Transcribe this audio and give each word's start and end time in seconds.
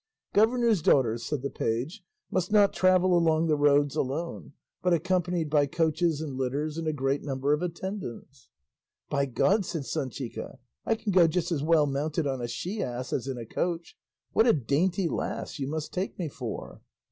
"Governors' 0.33 0.81
daughters," 0.81 1.23
said 1.23 1.43
the 1.43 1.51
page, 1.51 2.01
"must 2.31 2.51
not 2.51 2.73
travel 2.73 3.15
along 3.15 3.45
the 3.45 3.55
roads 3.55 3.95
alone, 3.95 4.53
but 4.81 4.93
accompanied 4.95 5.47
by 5.47 5.67
coaches 5.67 6.21
and 6.21 6.35
litters 6.37 6.75
and 6.79 6.87
a 6.87 6.91
great 6.91 7.21
number 7.21 7.53
of 7.53 7.61
attendants." 7.61 8.47
"By 9.11 9.27
God," 9.27 9.63
said 9.63 9.83
Sanchica, 9.83 10.57
"I 10.87 10.95
can 10.95 11.11
go 11.11 11.27
just 11.27 11.51
as 11.51 11.61
well 11.61 11.85
mounted 11.85 12.25
on 12.25 12.41
a 12.41 12.47
she 12.47 12.81
ass 12.81 13.13
as 13.13 13.27
in 13.27 13.37
a 13.37 13.45
coach; 13.45 13.95
what 14.33 14.47
a 14.47 14.53
dainty 14.53 15.07
lass 15.07 15.59
you 15.59 15.67
must 15.67 15.93
take 15.93 16.17
me 16.17 16.29
for!" 16.29 16.81